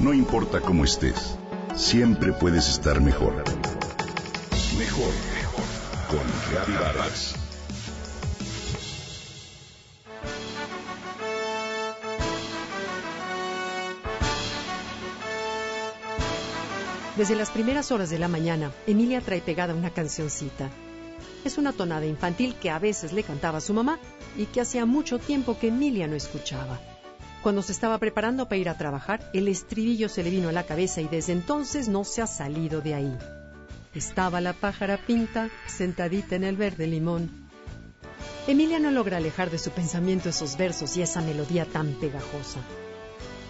No 0.00 0.14
importa 0.14 0.62
cómo 0.62 0.84
estés, 0.84 1.36
siempre 1.76 2.32
puedes 2.32 2.70
estar 2.70 3.02
mejor. 3.02 3.44
Mejor, 4.78 5.12
mejor. 5.34 5.64
Con 6.08 6.74
Vargas. 6.74 7.34
Desde 17.18 17.36
las 17.36 17.50
primeras 17.50 17.92
horas 17.92 18.08
de 18.08 18.18
la 18.18 18.28
mañana, 18.28 18.72
Emilia 18.86 19.20
trae 19.20 19.42
pegada 19.42 19.74
una 19.74 19.90
cancioncita. 19.90 20.70
Es 21.44 21.58
una 21.58 21.74
tonada 21.74 22.06
infantil 22.06 22.54
que 22.54 22.70
a 22.70 22.78
veces 22.78 23.12
le 23.12 23.22
cantaba 23.22 23.58
a 23.58 23.60
su 23.60 23.74
mamá 23.74 23.98
y 24.38 24.46
que 24.46 24.62
hacía 24.62 24.86
mucho 24.86 25.18
tiempo 25.18 25.58
que 25.58 25.68
Emilia 25.68 26.06
no 26.06 26.16
escuchaba. 26.16 26.80
Cuando 27.42 27.62
se 27.62 27.72
estaba 27.72 27.96
preparando 27.98 28.46
para 28.46 28.58
ir 28.58 28.68
a 28.68 28.76
trabajar, 28.76 29.20
el 29.32 29.48
estribillo 29.48 30.10
se 30.10 30.22
le 30.22 30.30
vino 30.30 30.50
a 30.50 30.52
la 30.52 30.66
cabeza 30.66 31.00
y 31.00 31.08
desde 31.08 31.32
entonces 31.32 31.88
no 31.88 32.04
se 32.04 32.20
ha 32.20 32.26
salido 32.26 32.82
de 32.82 32.94
ahí. 32.94 33.18
Estaba 33.94 34.42
la 34.42 34.52
pájara 34.52 34.98
pinta 34.98 35.48
sentadita 35.66 36.36
en 36.36 36.44
el 36.44 36.56
verde 36.56 36.86
limón. 36.86 37.48
Emilia 38.46 38.78
no 38.78 38.90
logra 38.90 39.16
alejar 39.16 39.50
de 39.50 39.58
su 39.58 39.70
pensamiento 39.70 40.28
esos 40.28 40.58
versos 40.58 40.96
y 40.96 41.02
esa 41.02 41.22
melodía 41.22 41.64
tan 41.64 41.94
pegajosa. 41.94 42.60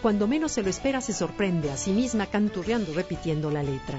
Cuando 0.00 0.26
menos 0.26 0.52
se 0.52 0.62
lo 0.62 0.70
espera, 0.70 1.00
se 1.00 1.12
sorprende 1.12 1.70
a 1.70 1.76
sí 1.76 1.92
misma 1.92 2.26
canturreando 2.26 2.92
repitiendo 2.94 3.50
la 3.50 3.62
letra. 3.62 3.98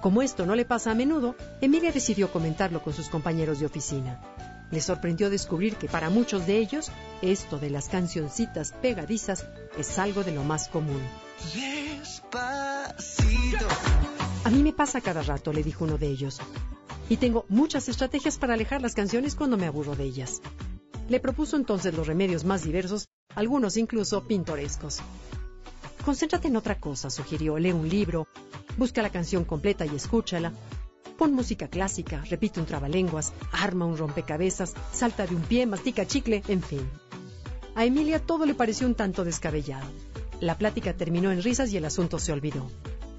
Como 0.00 0.22
esto 0.22 0.46
no 0.46 0.54
le 0.54 0.64
pasa 0.64 0.92
a 0.92 0.94
menudo, 0.94 1.34
Emilia 1.60 1.92
decidió 1.92 2.32
comentarlo 2.32 2.82
con 2.82 2.92
sus 2.92 3.08
compañeros 3.08 3.60
de 3.60 3.66
oficina. 3.66 4.20
Le 4.70 4.80
sorprendió 4.80 5.30
descubrir 5.30 5.76
que 5.76 5.88
para 5.88 6.10
muchos 6.10 6.46
de 6.46 6.58
ellos 6.58 6.90
esto 7.22 7.58
de 7.58 7.70
las 7.70 7.88
cancioncitas 7.88 8.72
pegadizas 8.80 9.46
es 9.76 9.98
algo 9.98 10.22
de 10.22 10.32
lo 10.32 10.44
más 10.44 10.68
común. 10.68 11.02
Despacito. 11.54 13.66
A 14.44 14.50
mí 14.50 14.62
me 14.62 14.72
pasa 14.72 15.00
cada 15.00 15.22
rato, 15.22 15.52
le 15.52 15.62
dijo 15.62 15.84
uno 15.84 15.98
de 15.98 16.06
ellos. 16.06 16.40
Y 17.08 17.16
tengo 17.16 17.44
muchas 17.48 17.88
estrategias 17.88 18.38
para 18.38 18.54
alejar 18.54 18.80
las 18.80 18.94
canciones 18.94 19.34
cuando 19.34 19.56
me 19.56 19.66
aburro 19.66 19.96
de 19.96 20.04
ellas. 20.04 20.40
Le 21.08 21.18
propuso 21.18 21.56
entonces 21.56 21.92
los 21.92 22.06
remedios 22.06 22.44
más 22.44 22.62
diversos, 22.62 23.08
algunos 23.34 23.76
incluso 23.76 24.26
pintorescos. 24.28 25.00
Concéntrate 26.04 26.48
en 26.48 26.56
otra 26.56 26.78
cosa, 26.78 27.10
sugirió. 27.10 27.58
Lee 27.58 27.72
un 27.72 27.88
libro, 27.88 28.28
busca 28.78 29.02
la 29.02 29.10
canción 29.10 29.44
completa 29.44 29.84
y 29.84 29.96
escúchala, 29.96 30.52
Pon 31.20 31.34
música 31.34 31.68
clásica, 31.68 32.24
repite 32.30 32.60
un 32.60 32.64
trabalenguas, 32.64 33.34
arma 33.52 33.84
un 33.84 33.98
rompecabezas, 33.98 34.72
salta 34.90 35.26
de 35.26 35.34
un 35.36 35.42
pie, 35.42 35.66
mastica 35.66 36.06
chicle, 36.06 36.42
en 36.48 36.62
fin. 36.62 36.88
A 37.74 37.84
Emilia 37.84 38.20
todo 38.20 38.46
le 38.46 38.54
pareció 38.54 38.86
un 38.86 38.94
tanto 38.94 39.22
descabellado. 39.22 39.84
La 40.40 40.56
plática 40.56 40.94
terminó 40.94 41.30
en 41.30 41.42
risas 41.42 41.70
y 41.74 41.76
el 41.76 41.84
asunto 41.84 42.18
se 42.18 42.32
olvidó. 42.32 42.66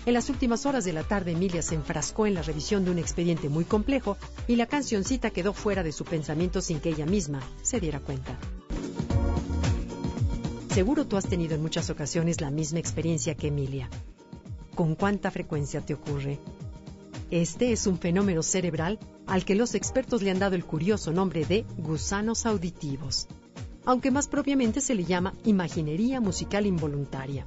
En 0.08 0.16
las 0.16 0.30
últimas 0.32 0.66
horas 0.66 0.84
de 0.84 0.94
la 0.94 1.04
tarde, 1.04 1.34
Emilia 1.34 1.62
se 1.62 1.76
enfrascó 1.76 2.26
en 2.26 2.34
la 2.34 2.42
revisión 2.42 2.86
de 2.86 2.90
un 2.90 2.98
expediente 2.98 3.50
muy 3.50 3.66
complejo 3.66 4.18
y 4.48 4.56
la 4.56 4.66
cancioncita 4.66 5.30
quedó 5.30 5.54
fuera 5.54 5.84
de 5.84 5.92
su 5.92 6.04
pensamiento 6.04 6.60
sin 6.60 6.80
que 6.80 6.90
ella 6.90 7.06
misma 7.06 7.40
se 7.62 7.80
diera 7.80 8.00
cuenta. 8.00 8.36
Seguro 10.74 11.06
tú 11.06 11.18
has 11.18 11.28
tenido 11.28 11.54
en 11.54 11.62
muchas 11.62 11.92
ocasiones 11.92 12.42
la 12.42 12.50
misma 12.50 12.80
experiencia 12.80 13.36
que 13.36 13.50
Emilia. 13.50 13.92
¿Con 14.74 14.96
cuánta 14.96 15.30
frecuencia 15.30 15.82
te 15.82 15.94
ocurre? 15.94 16.40
Este 17.32 17.72
es 17.72 17.88
un 17.88 17.98
fenómeno 17.98 18.44
cerebral 18.44 19.00
al 19.26 19.46
que 19.46 19.56
los 19.56 19.74
expertos 19.74 20.22
le 20.22 20.32
han 20.32 20.40
dado 20.40 20.56
el 20.56 20.66
curioso 20.66 21.14
nombre 21.14 21.46
de 21.46 21.66
gusanos 21.78 22.46
auditivos, 22.46 23.30
aunque 23.86 24.12
más 24.12 24.28
propiamente 24.28 24.82
se 24.82 24.96
le 24.96 25.06
llama 25.06 25.34
imaginería 25.46 26.20
musical 26.20 26.66
involuntaria. 26.66 27.46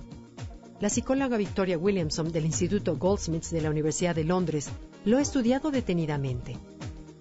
La 0.80 0.88
psicóloga 0.88 1.36
Victoria 1.36 1.76
Williamson 1.76 2.32
del 2.32 2.46
Instituto 2.46 2.96
Goldsmiths 2.96 3.50
de 3.50 3.60
la 3.60 3.68
Universidad 3.68 4.14
de 4.14 4.24
Londres 4.24 4.70
lo 5.04 5.18
ha 5.18 5.20
estudiado 5.20 5.70
detenidamente. 5.70 6.56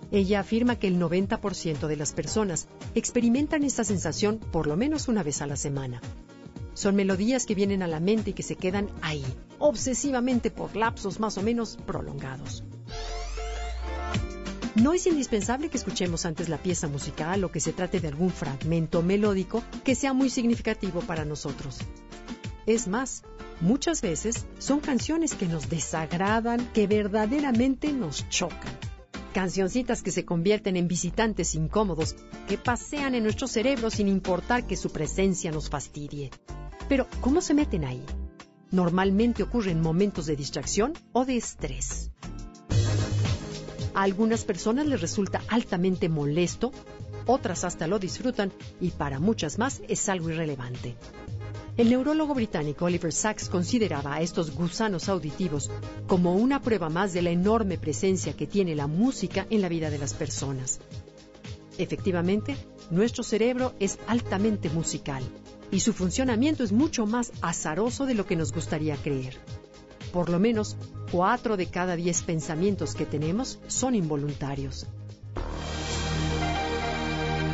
Ella 0.09 0.39
afirma 0.39 0.77
que 0.77 0.88
el 0.88 0.98
90% 0.98 1.88
de 1.88 1.98
las 1.98 2.14
personas 2.14 2.70
experimentan 2.95 3.65
esta 3.65 3.83
sensación 3.83 4.39
por 4.39 4.67
lo 4.67 4.77
menos 4.77 5.09
una 5.09 5.21
vez 5.21 5.42
a 5.42 5.48
la 5.48 5.58
semana. 5.58 5.99
Son 6.73 6.95
melodías 6.95 7.45
que 7.45 7.56
vienen 7.56 7.84
a 7.84 7.88
la 7.88 8.00
mente 8.00 8.32
y 8.32 8.34
que 8.34 8.44
se 8.44 8.56
quedan 8.56 8.89
ahí, 9.02 9.23
obsesivamente 9.60 10.52
por 10.52 10.76
lapsos 10.76 11.20
más 11.20 11.38
o 11.38 11.44
menos 11.44 11.78
prolongados. 11.86 12.64
No 14.76 14.94
es 14.94 15.06
indispensable 15.06 15.70
que 15.70 15.78
escuchemos 15.78 16.26
antes 16.26 16.50
la 16.50 16.58
pieza 16.58 16.88
musical 16.88 17.44
o 17.44 17.52
que 17.52 17.60
se 17.60 17.73
trate 17.73 18.00
de 18.00 18.08
algún 18.08 18.32
fragmento 18.32 19.04
melódico 19.04 19.64
que 19.83 19.94
sea 19.94 20.14
muy 20.14 20.32
significativo 20.32 21.02
para 21.02 21.26
nosotros. 21.26 21.78
Es 22.66 22.88
más, 22.88 23.23
muchas 23.62 24.02
veces 24.02 24.48
son 24.58 24.80
canciones 24.80 25.36
que 25.36 25.45
nos 25.45 25.70
desagradan, 25.70 26.72
que 26.73 26.88
verdaderamente 26.88 27.94
nos 27.94 28.28
chocan. 28.30 28.73
Cancioncitas 29.32 30.02
que 30.02 30.12
se 30.12 30.26
convierten 30.26 30.76
en 30.76 30.88
visitantes 30.88 31.54
incómodos, 31.54 32.16
que 32.48 32.58
pasean 32.58 33.14
en 33.14 33.23
nuestro 33.23 33.48
cerebro 33.48 33.92
sin 33.92 34.08
importar 34.08 34.66
que 34.66 34.76
su 34.76 34.92
presencia 34.92 35.52
nos 35.52 35.70
fastidie. 35.70 36.32
Pero, 36.88 37.08
¿cómo 37.21 37.42
se 37.42 37.54
meten 37.54 37.86
ahí? 37.86 38.04
Normalmente 38.71 39.44
ocurre 39.44 39.71
en 39.71 39.82
momentos 39.82 40.26
de 40.26 40.36
distracción 40.36 40.94
o 41.11 41.26
de 41.26 41.38
estrés. 41.38 42.11
A 43.94 44.02
algunas 44.02 44.44
personas 44.44 44.88
les 44.88 44.99
resulta 44.99 45.42
altamente 45.48 46.10
molesto, 46.10 46.71
otras 47.26 47.64
hasta 47.64 47.88
lo 47.88 47.99
disfrutan 47.99 48.52
y 48.82 48.89
para 48.89 49.20
muchas 49.20 49.60
más 49.60 49.82
es 49.88 50.10
algo 50.10 50.30
irrelevante. 50.32 50.95
El 51.77 51.89
neurólogo 51.89 52.33
británico 52.36 52.86
Oliver 52.86 53.14
Sacks 53.14 53.50
consideraba 53.50 54.15
a 54.15 54.21
estos 54.21 54.52
gusanos 54.54 55.10
auditivos 55.10 55.71
como 56.08 56.36
una 56.36 56.61
prueba 56.61 56.89
más 56.89 57.14
de 57.14 57.21
la 57.21 57.30
enorme 57.30 57.77
presencia 57.77 58.33
que 58.33 58.48
tiene 58.48 58.76
la 58.76 58.88
música 58.88 59.48
en 59.50 59.61
la 59.61 59.70
vida 59.70 59.89
de 59.89 59.98
las 59.98 60.14
personas. 60.14 60.80
Efectivamente, 61.77 62.55
nuestro 62.92 63.23
cerebro 63.23 63.73
es 63.80 63.98
altamente 64.08 64.70
musical 64.70 65.23
y 65.73 65.80
su 65.80 65.92
funcionamiento 65.92 66.64
es 66.64 66.72
mucho 66.72 67.08
más 67.08 67.32
azaroso 67.42 68.06
de 68.06 68.14
lo 68.14 68.28
que 68.28 68.36
nos 68.36 68.54
gustaría 68.54 68.95
creer. 68.95 69.39
Por 70.14 70.30
lo 70.30 70.39
menos, 70.39 70.78
cuatro 71.11 71.58
de 71.58 71.66
cada 71.66 71.95
diez 71.95 72.22
pensamientos 72.22 72.94
que 72.94 73.08
tenemos 73.08 73.60
son 73.66 73.95
involuntarios. 73.95 74.86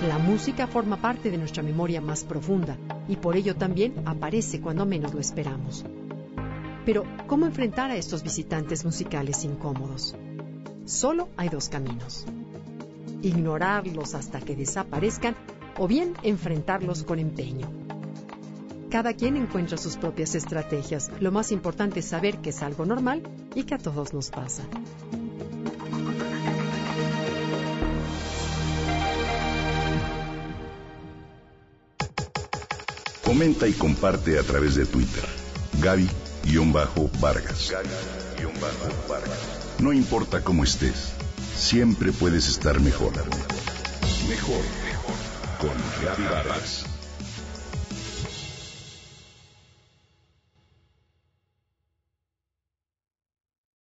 La 0.06 0.18
música 0.18 0.68
forma 0.68 0.98
parte 0.98 1.32
de 1.32 1.38
nuestra 1.38 1.64
memoria 1.64 2.02
más 2.02 2.26
profunda 2.26 2.78
y 3.08 3.16
por 3.16 3.38
ello 3.38 3.56
también 3.56 4.04
aparece 4.06 4.60
cuando 4.60 4.86
menos 4.86 5.14
lo 5.14 5.22
esperamos. 5.22 5.86
Pero, 6.86 7.06
¿cómo 7.26 7.46
enfrentar 7.46 7.90
a 7.90 7.96
estos 7.96 8.22
visitantes 8.22 8.84
musicales 8.84 9.46
incómodos? 9.46 10.14
Solo 10.84 11.30
hay 11.38 11.48
dos 11.48 11.70
caminos. 11.70 12.26
Ignorarlos 13.22 14.14
hasta 14.14 14.42
que 14.42 14.58
desaparezcan 14.58 15.38
o 15.78 15.88
bien 15.88 16.16
enfrentarlos 16.24 17.04
con 17.04 17.20
empeño. 17.20 17.89
Cada 18.90 19.14
quien 19.14 19.38
encuentra 19.38 19.78
sus 19.78 19.98
propias 19.98 20.34
estrategias. 20.34 21.12
Lo 21.20 21.32
más 21.32 21.52
importante 21.52 22.00
es 22.00 22.06
saber 22.06 22.40
que 22.40 22.50
es 22.50 22.64
algo 22.64 22.86
normal 22.86 23.22
y 23.54 23.64
que 23.64 23.76
a 23.76 23.78
todos 23.78 24.14
nos 24.14 24.32
pasa. 24.32 24.64
Comenta 33.24 33.68
y 33.68 33.74
comparte 33.74 34.40
a 34.40 34.44
través 34.44 34.74
de 34.74 34.88
Twitter. 34.88 35.24
Gaby-Vargas. 35.82 37.74
No 39.80 39.94
importa 39.94 40.44
cómo 40.44 40.64
estés, 40.64 41.14
siempre 41.56 42.12
puedes 42.12 42.50
estar 42.50 42.80
mejor. 42.80 43.14
Mejor, 44.28 44.64
mejor. 44.84 45.14
Con 45.60 45.78
Gaby 46.04 46.24
Vargas. 46.24 46.99